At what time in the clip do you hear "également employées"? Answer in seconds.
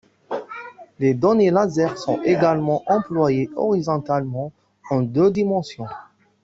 2.23-3.51